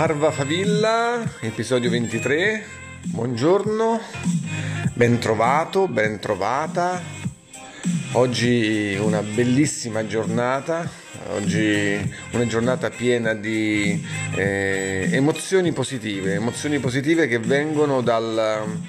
[0.00, 2.64] Parva Favilla, episodio 23.
[3.02, 4.00] Buongiorno,
[4.94, 7.02] ben trovato, ben trovata.
[8.12, 10.88] Oggi una bellissima giornata,
[11.32, 14.02] oggi una giornata piena di
[14.36, 18.80] eh, emozioni positive, emozioni positive che vengono dal,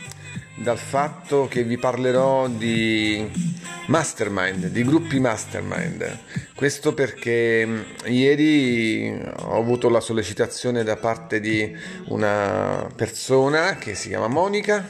[0.55, 3.59] dal fatto che vi parlerò di
[3.91, 6.19] mastermind, di gruppi mastermind.
[6.55, 11.75] Questo perché mm, ieri ho avuto la sollecitazione da parte di
[12.05, 14.87] una persona che si chiama Monica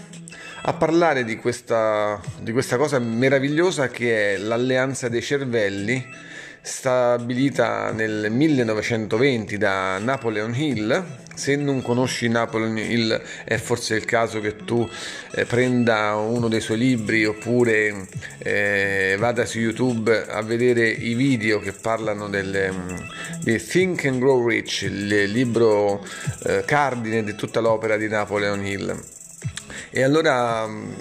[0.63, 6.05] a parlare di questa, di questa cosa meravigliosa che è l'alleanza dei cervelli
[6.61, 11.19] stabilita nel 1920 da Napoleon Hill.
[11.33, 14.88] Se non conosci Napoleon Hill è forse il caso che tu
[15.31, 18.07] eh, prenda uno dei suoi libri oppure
[18.38, 22.95] eh, vada su YouTube a vedere i video che parlano del, mm,
[23.44, 26.05] di Think and Grow Rich, il libro
[26.44, 29.03] eh, cardine di tutta l'opera di Napoleon Hill.
[29.89, 30.91] E allora, mm,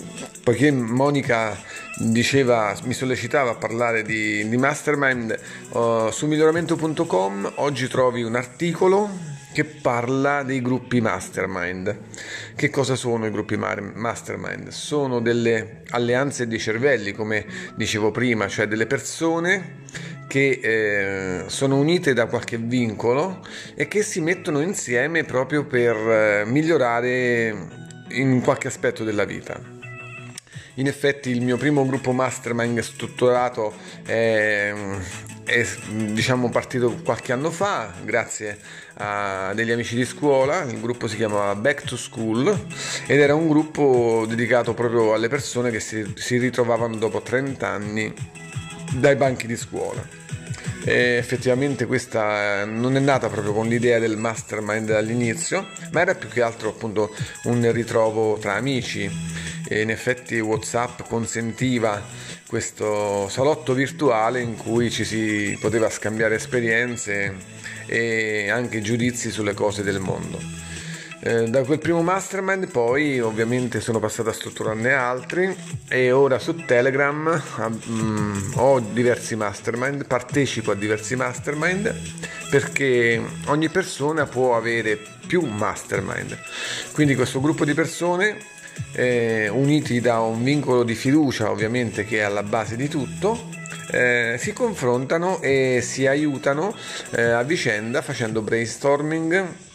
[0.43, 1.56] poiché Monica
[2.00, 5.38] diceva, mi sollecitava a parlare di, di mastermind,
[5.71, 9.09] uh, su miglioramento.com oggi trovi un articolo
[9.53, 11.99] che parla dei gruppi mastermind.
[12.55, 14.69] Che cosa sono i gruppi mastermind?
[14.69, 17.44] Sono delle alleanze di cervelli, come
[17.75, 19.78] dicevo prima, cioè delle persone
[20.28, 23.44] che eh, sono unite da qualche vincolo
[23.75, 27.69] e che si mettono insieme proprio per eh, migliorare
[28.11, 29.80] in qualche aspetto della vita.
[30.81, 34.73] In effetti il mio primo gruppo mastermind strutturato è,
[35.45, 38.57] è diciamo, partito qualche anno fa grazie
[38.95, 42.67] a degli amici di scuola, il gruppo si chiamava Back to School
[43.07, 48.15] ed era un gruppo dedicato proprio alle persone che si, si ritrovavano dopo 30 anni
[48.95, 50.03] dai banchi di scuola.
[50.83, 56.31] E effettivamente questa non è nata proprio con l'idea del mastermind all'inizio, ma era più
[56.31, 57.15] che altro appunto
[57.45, 59.40] un ritrovo tra amici.
[59.72, 62.03] E in effetti WhatsApp consentiva
[62.48, 67.36] questo salotto virtuale in cui ci si poteva scambiare esperienze
[67.86, 70.41] e anche giudizi sulle cose del mondo.
[71.22, 75.54] Eh, da quel primo mastermind poi ovviamente sono passato a strutturarne altri
[75.87, 77.42] e ora su Telegram
[77.87, 81.94] um, ho diversi mastermind, partecipo a diversi mastermind
[82.50, 84.98] perché ogni persona può avere
[85.28, 86.37] più mastermind.
[86.91, 88.58] Quindi questo gruppo di persone
[88.92, 93.48] eh, uniti da un vincolo di fiducia ovviamente che è alla base di tutto
[93.91, 96.75] eh, si confrontano e si aiutano
[97.10, 99.69] eh, a vicenda facendo brainstorming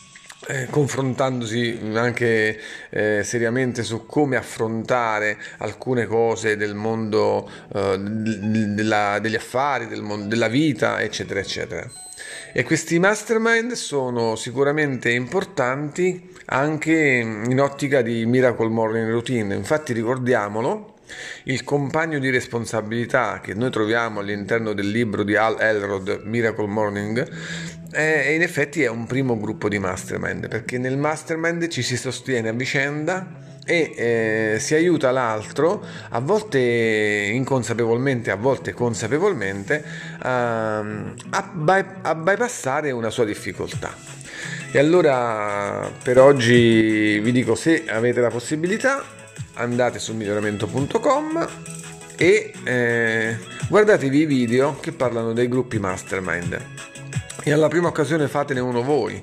[0.48, 9.36] eh, confrontandosi anche eh, seriamente su come affrontare alcune cose del mondo eh, della, degli
[9.36, 11.90] affari, del mondo, della vita, eccetera, eccetera.
[12.54, 19.56] E questi mastermind sono sicuramente importanti anche in ottica di Miracle Morning Routine.
[19.56, 21.00] Infatti ricordiamolo,
[21.44, 27.28] il compagno di responsabilità che noi troviamo all'interno del libro di Al Elrod, Miracle Morning,
[27.92, 32.50] è, in effetti è un primo gruppo di mastermind, perché nel mastermind ci si sostiene
[32.50, 39.84] a vicenda e eh, si aiuta l'altro, a volte inconsapevolmente, a volte consapevolmente,
[40.20, 43.94] a, a, by, a bypassare una sua difficoltà.
[44.72, 49.04] E allora per oggi vi dico se avete la possibilità
[49.54, 51.48] andate su miglioramento.com
[52.18, 56.60] e eh, guardatevi i video che parlano dei gruppi mastermind
[57.44, 59.22] e alla prima occasione fatene uno voi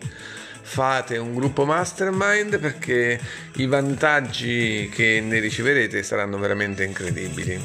[0.62, 3.20] fate un gruppo mastermind perché
[3.56, 7.60] i vantaggi che ne riceverete saranno veramente incredibili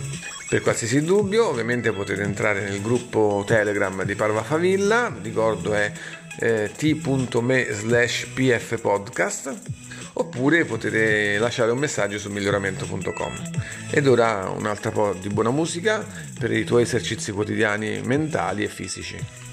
[0.50, 5.92] per qualsiasi dubbio ovviamente potete entrare nel gruppo telegram di Parva Favilla ricordo è
[6.40, 9.56] eh, t.me slash pfpodcast
[10.14, 13.52] oppure potete lasciare un messaggio su miglioramento.com.
[13.92, 16.06] Ed ora un'altra po' di buona musica
[16.40, 19.47] per i tuoi esercizi quotidiani mentali e fisici.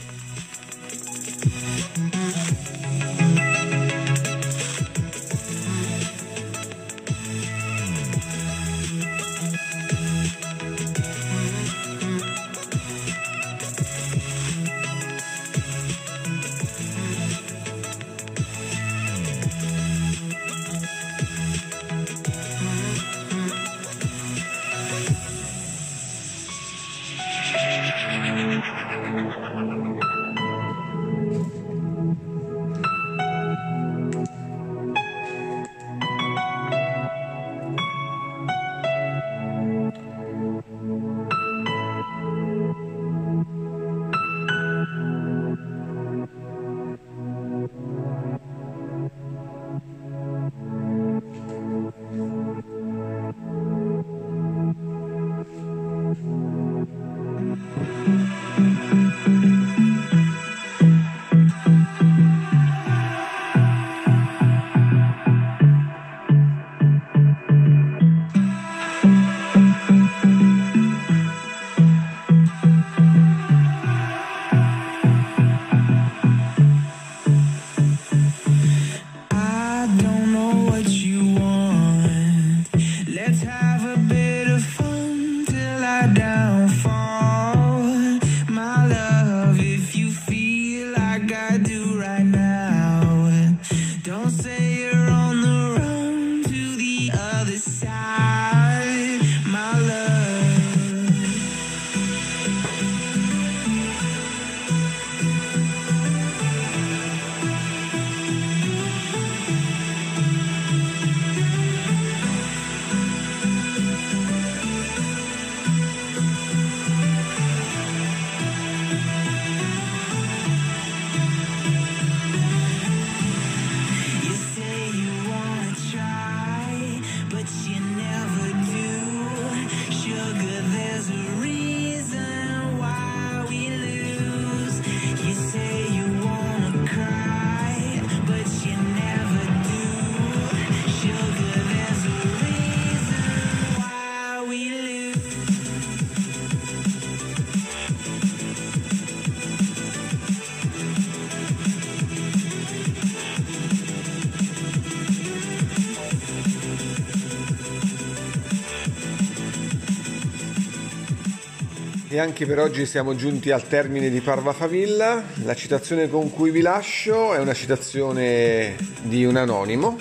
[162.14, 165.20] E anche per oggi siamo giunti al termine di Parva Favilla.
[165.42, 169.98] La citazione con cui vi lascio è una citazione di un anonimo,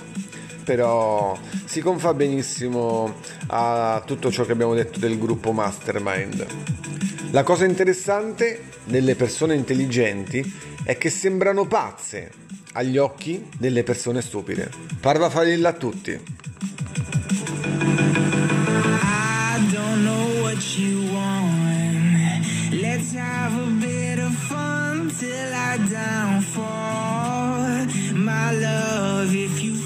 [0.63, 3.15] però si confà benissimo
[3.47, 6.45] a tutto ciò che abbiamo detto del gruppo Mastermind.
[7.31, 12.29] La cosa interessante delle persone intelligenti è che sembrano pazze
[12.73, 14.69] agli occhi delle persone stupide.
[14.99, 16.32] Parva Favilla a tutti.
[23.53, 27.85] have a bit of fun till I downfall.
[28.15, 29.82] My love, if you